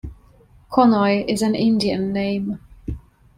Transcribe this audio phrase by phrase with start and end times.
[0.71, 2.57] Conoy is an Indian name.